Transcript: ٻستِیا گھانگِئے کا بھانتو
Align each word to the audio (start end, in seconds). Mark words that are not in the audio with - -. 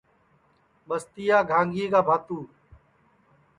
ٻستِیا 0.87 1.37
گھانگِئے 1.51 1.85
کا 1.93 2.01
بھانتو 2.07 2.37